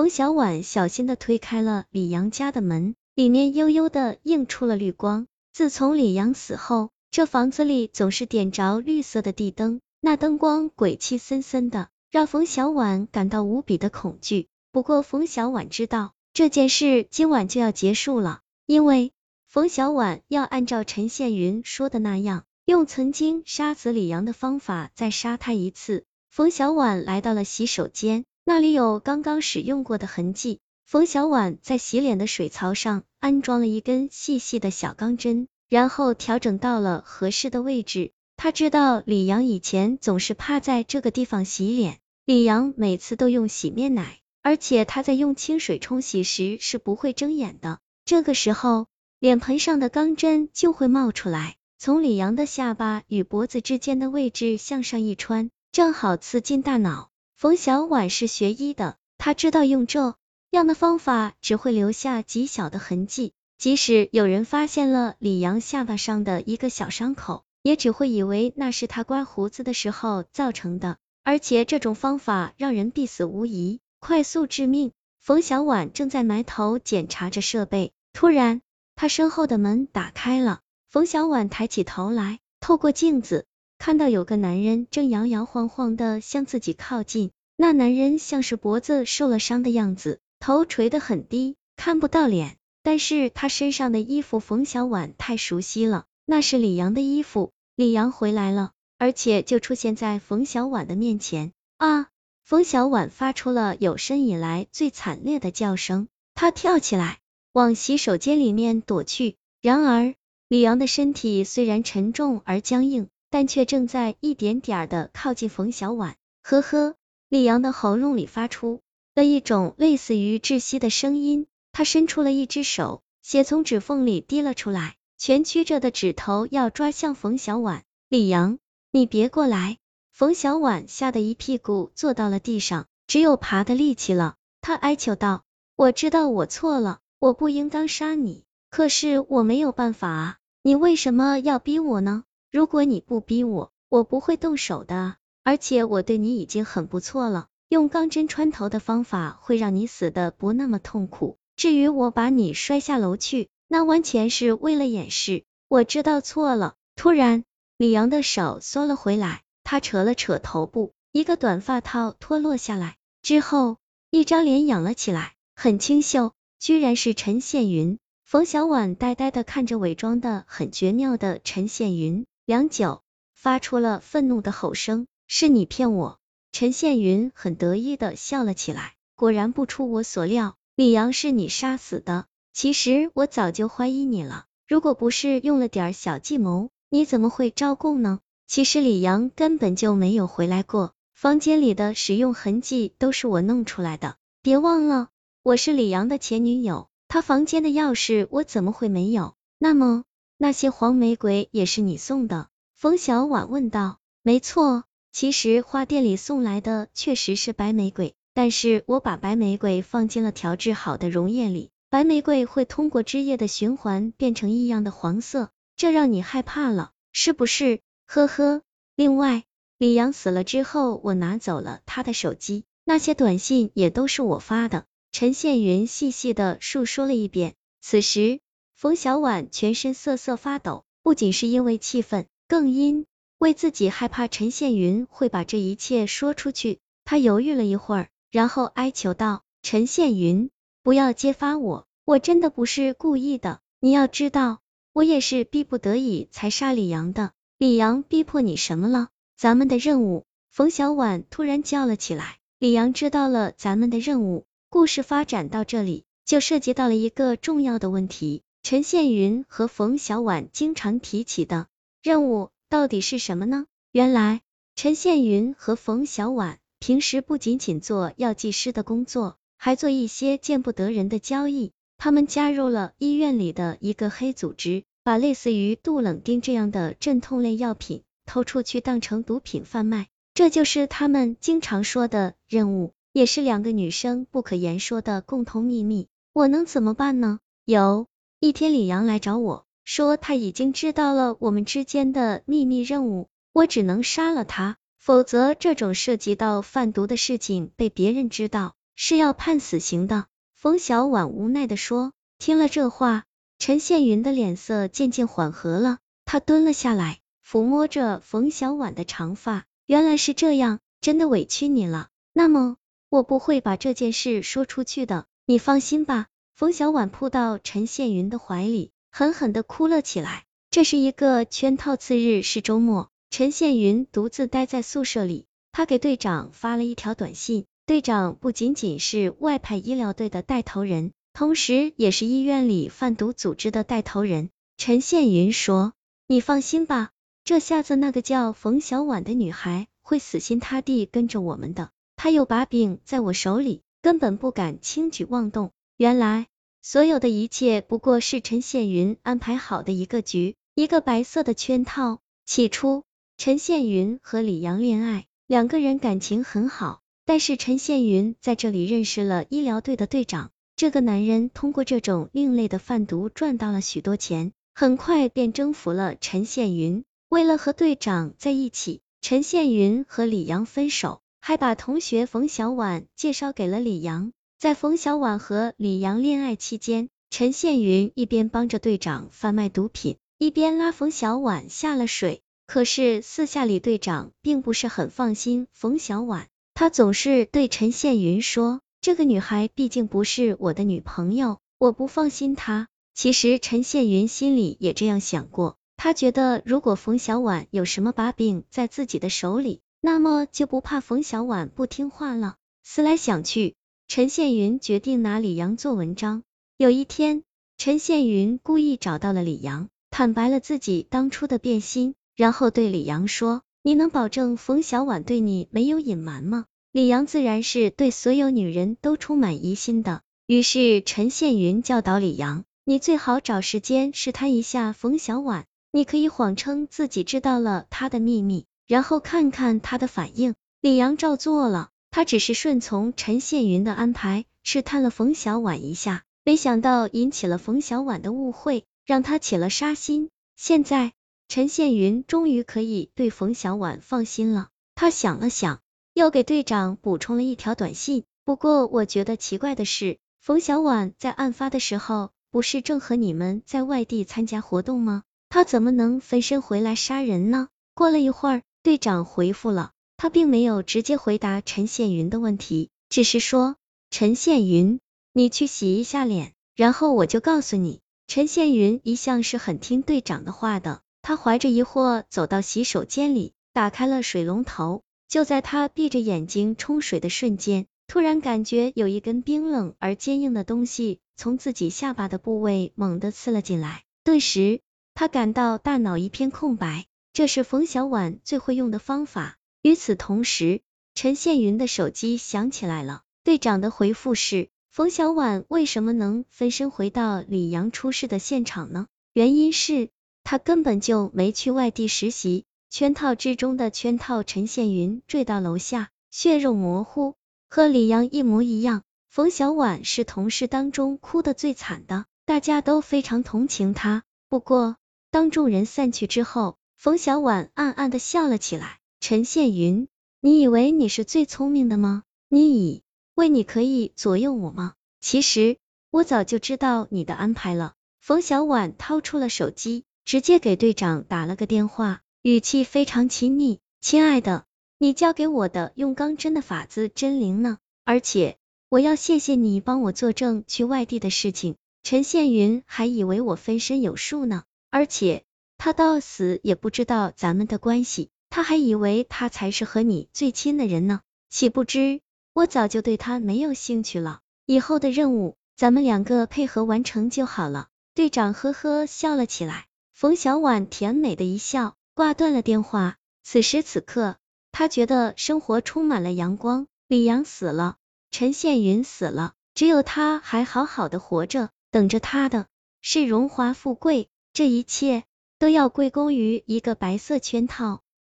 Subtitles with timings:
[0.00, 5.26] 冯小婉小心的推开了李阳家的门，里面悠悠的映出了绿光。
[5.52, 14.48] 自从李阳死后，这房子里总是点着绿色的地灯，那灯光鬼气森森的，让冯小婉感到无比的恐惧。
[14.72, 19.12] 不过冯小婉知道，这件事今晚就要结束了，因为
[19.48, 26.06] 冯小婉要按照陈宪云说的那样，用曾经杀死李阳的方法再杀他一次。
[26.30, 28.24] 冯小婉来到了洗手间。
[28.44, 30.58] 那里有刚刚使用过的痕迹。
[30.84, 38.10] 冯小婉在洗脸的水槽上安装了一根细细的小钢针，然后调整到了合适的位置。
[38.36, 47.78] 他知道李阳以前总是趴在这个地方洗脸，李阳每次都用洗面奶，而且他在用清水冲洗时是不会睁眼的。
[48.04, 48.86] 这个时候，
[49.20, 57.09] 脸盆上的钢针就会冒出来，从李阳的下巴与脖子之间的位置向上一穿，正好刺进大脑。
[57.40, 60.14] 冯小婉是学医的，她知道用这
[60.50, 74.92] 样的方法只会留下极小的痕迹，即使有人发现了李阳下巴上的一个小伤口，也只会以为那是他刮胡子的时候造成的，而且这种方法让人必死无疑，快速致命。
[75.18, 78.60] 冯小婉正在埋头检查着设备，突然，
[78.96, 83.46] 她身后的门打开了，冯小婉抬起头来，透过镜子。
[83.80, 102.08] 看到有个男人正摇摇晃晃的向自己靠近，那男人像是脖子受了伤的样子，头垂得很低，看不到脸，但是他身上的衣服冯小婉太熟悉了，那是李阳的衣服，李阳回来了，而且就出现在冯小婉的面前啊！
[102.44, 107.20] 冯小婉发出了有生以来最惨烈的叫声，她跳起来
[107.54, 110.14] 往洗手间里面躲去，然而
[110.48, 113.08] 李阳的身体虽然沉重而僵硬。
[113.30, 116.16] 但却正在一点点的靠近冯小婉。
[116.42, 116.96] 呵呵，
[117.28, 118.80] 李阳的喉咙里发出
[119.14, 121.46] 了一种类似于窒息的声音。
[121.72, 127.84] 他伸出了一只手，血从指缝里滴了出来，蜷曲着的指头要抓向冯小婉。
[128.08, 128.58] 李阳，
[128.90, 129.78] 你别过来！
[130.10, 134.34] 冯小婉吓得一屁股坐到了地上，只有爬的力气了。
[134.60, 135.44] 他哀求道
[135.76, 140.36] ：“我知道我错了，我不应当杀你，可是我没有办法啊！
[140.62, 145.16] 你为什么要逼我呢？”如果你不逼我，我不会动手的。
[145.44, 151.38] 而且我对你已经很不错了，用钢针穿头的方法会让你死的不那么痛苦。
[151.56, 155.44] 至于我把你摔下楼去，那完全是为了掩饰。
[155.68, 156.74] 我知道错了。
[156.96, 157.44] 突然，
[157.78, 163.78] 李阳的手缩了回来，他扯了扯头部，一个短发套脱落下来，之后
[164.10, 167.98] 一张脸仰了起来，很清秀，居然是陈宪云。
[168.24, 172.26] 冯小婉呆呆的看着伪装的很绝妙的陈宪云。
[172.46, 173.02] 良久，
[173.34, 176.18] 发出了愤怒的吼声：“是你骗我！”
[176.52, 182.26] 陈宪云很得意的笑了起来，果然不出我所料，李阳是你杀死的。
[182.52, 188.18] 其实我早就怀疑你了，如果不是用了点小计谋，你怎么会招供呢？
[188.48, 194.16] 其实李阳根本就没有回来过，房间里的使用痕迹都是我弄出来的。
[194.42, 195.10] 别忘了，
[195.44, 199.36] 我是李阳的前女友，他房间的钥匙我怎么会没有？
[199.58, 200.02] 那么。
[200.42, 202.48] 那些黄玫瑰也是你送的？
[202.74, 203.98] 冯小婉问道。
[204.22, 217.80] 没错，其实花店里送来的确实是白玫瑰，但是我把白玫瑰放进了调制好的溶液里，白玫瑰会通过汁液的循环变成异样的黄色，这让你害怕了，是不是？
[218.06, 218.62] 呵呵。
[218.96, 219.44] 另外，
[219.76, 224.86] 李阳死了之后，我拿走了他的手机，那些短信也都是我发的。
[225.12, 227.56] 陈宪云细细的述说了一遍。
[227.82, 228.40] 此时。
[228.80, 233.04] 冯小婉全身瑟瑟发抖，不仅是因为气愤，更因
[233.36, 236.78] 为自己害怕陈宪云会把这一切说出去。
[237.04, 240.48] 他犹豫了一会儿，然后哀求道：“陈宪云，
[240.82, 243.60] 不要揭发我，我真的不是故意的。
[243.80, 244.60] 你要知道，
[244.94, 247.32] 我也是逼不得已才杀李阳的。
[247.58, 249.08] 李阳逼迫你什么了？
[249.36, 258.42] 咱们的任务。”冯小婉突然叫了起来：“李阳知道了咱们的任务。”故事发展到这里，就涉及到了一个重要的问题。
[258.62, 261.66] 陈宪云和冯小婉经常提起的
[262.02, 263.66] 任务到底是什么呢？
[263.90, 264.42] 原来，
[264.76, 271.72] 陈宪云和冯小婉平时不仅仅做药剂师的工作，还做一些见不得人的交易。
[271.98, 280.06] 他们加入了医院里的一个黑组织，把类似于杜冷丁这样的镇痛类药品偷出去当成毒品贩卖。
[280.32, 286.06] 这就是他们经常说的任务，也是两个女生不可言说的共同秘密。
[286.32, 287.40] 我能怎么办呢？
[287.64, 288.06] 有。
[288.42, 300.24] 一天，李阳来找我说，他已经知道了我们之间的秘密任务，我只能杀了他，否则这种涉及到贩毒的事情被别人知道，是要判死刑的。
[300.54, 302.12] 冯小婉无奈的说。
[302.38, 303.24] 听了这话，
[303.58, 309.66] 陈宪云的脸色渐渐缓和了，他蹲了下来，抚摸着冯小婉的长发。
[309.84, 312.08] 原来是这样，真的委屈你了。
[312.32, 312.78] 那么，
[313.10, 316.28] 我不会把这件事说出去的，你放心吧。
[316.60, 320.44] 冯小婉扑到陈宪云的怀里，狠狠的哭了起来。
[320.70, 327.64] 这是一个圈套，次日是周末，陈宪云独自待在宿舍里，他给队长发了一条短信。
[327.86, 331.12] 队长不仅仅是外派医疗队的带头人。
[331.32, 334.50] 同时，也是医院里贩毒组织的带头人。
[334.76, 335.94] 陈宪云说
[336.28, 337.08] ：“你放心吧，
[337.42, 341.88] 这下子那个叫冯小婉的女孩会死心塌地跟着我们的。
[342.16, 346.46] 她有把柄在我手里，根本不敢轻举妄动。”原来，
[346.80, 352.20] 所有的一切不过是陈宪云安排好的一个局，一个白色的圈套。
[352.46, 353.04] 起初，
[353.36, 357.02] 陈宪云和李阳恋爱，两个人感情很好。
[357.26, 360.52] 但是陈宪云在这里认识了医疗队的队长。
[360.74, 367.04] 这个男人通过这种另类的贩毒赚到了许多钱，很快便征服了陈宪云。
[367.28, 374.32] 为了和队长在一起，陈宪云和李阳分手，还把同学冯小婉介绍给了李阳。
[374.60, 382.42] 在冯小婉和李阳恋爱期间，陈宪云一边帮着队长贩卖毒品，一边拉冯小婉下了水。
[382.66, 388.82] 可是私下里，队长并不是很放心冯小婉，他总是对陈宪云说。
[389.00, 392.86] 这个女孩毕竟不是我的女朋友，我不放心她。
[393.14, 402.56] 其实陈宪云心里也这样想过，他觉得如果冯小婉有什么把柄在自己的手里，那么就不怕冯小婉不听话了。
[402.82, 403.74] 思来想去，
[404.10, 406.42] 陈宪云决定拿李阳做文章。
[406.76, 407.44] 有一天，
[407.78, 430.56] 陈宪云故意找到了李阳，坦白了自己当初的变心，然后对李阳说：“你能保证冯小婉对你没有隐瞒吗？”李阳自然是对所有女人都充满疑心的，于是陈宪云教导李阳，你最好找时间试探一下冯小婉，你可以谎称自己知道了她的秘密，然后看看她的反应。
[430.80, 440.30] 李阳照做了，他只是顺从陈宪云的安排，试探了冯小婉一下，没想到引起了冯小婉的误会，让他起了杀心。
[440.56, 441.12] 现在
[441.48, 445.80] 陈宪云终于可以对冯小婉放心了，他想了想。
[446.12, 448.24] 又给队长补充了一条短信。
[448.44, 455.22] 不过我觉得奇怪的是，冯小婉在案发的时候，不是正和你们在外地参加活动吗？
[455.48, 457.68] 她怎么能分身回来杀人呢？
[457.94, 463.76] 过了一会儿，队长回复了，他并没有直接回答陈宪云的问题，只是说
[464.12, 465.00] ：“陈宪云，
[465.32, 475.00] 你去洗一下脸，然后我就告诉你。”陈宪云一向是很听队长的话的，他怀着疑惑走到洗手间里，打开了水龙头。
[475.26, 484.82] 就在他闭着眼睛冲水的瞬间，突然感觉有一根冰冷而坚硬的东西从自己下巴的部位猛地刺了进来，顿时
[485.14, 487.06] 他感到大脑一片空白。
[487.32, 489.56] 这是冯小婉最会用的方法。
[489.82, 490.82] 与此同时，
[491.14, 499.06] 陈宪云的手机响起来了，队长的回复是：冯小婉为什么能分身回到李阳出事的现场呢？
[499.32, 500.10] 原因是
[500.44, 502.64] 他根本就没去外地实习。
[502.90, 507.36] 圈套之中的圈套，陈宪云坠到楼下，血肉模糊，
[507.68, 509.02] 和李阳一模一样。
[509.28, 514.24] 冯小婉是同事当中哭的最惨的，大家都非常同情她。
[514.48, 514.96] 不过，
[515.30, 518.99] 当众人散去之后，冯小婉暗暗的笑了起来。
[519.20, 520.08] 陈宪云，
[520.40, 522.22] 你以为你是最聪明的吗？
[522.48, 523.02] 你以
[523.34, 524.94] 为你可以左右我吗？
[525.20, 525.76] 其实，
[526.10, 527.92] 我早就知道你的安排了。
[528.18, 532.22] 冯小婉掏出了手机，直接给队长打了个电话。
[532.40, 534.64] 语气非常亲昵，亲爱的，
[534.98, 538.56] 你教给我的用钢针的法子真灵呢，而且
[538.88, 541.76] 我要谢谢你帮我作证去外地的事情。
[542.02, 545.44] 陈宪云还以为我分身有术呢，而且
[545.76, 552.20] 他到死也不知道咱们的关系，他还以为他才是和你最亲的人呢，岂不知
[552.52, 554.40] 我早就对他没有兴趣了。
[554.66, 557.88] 以后的任务咱们两个配合完成就好了。
[558.14, 561.94] 队长呵呵笑了起来，冯小婉甜美的一笑。
[562.12, 563.16] 挂断了电话。
[563.42, 564.36] 此时此刻，
[564.72, 566.86] 他觉得生活充满了阳光。
[567.08, 567.96] 李阳死了，
[568.30, 572.66] 陈宪云死了，只有他还好好的活着，等着他的
[573.00, 574.28] 是荣华富贵。
[574.52, 575.22] 这一切
[575.58, 578.02] 都要归功于一个白色圈套。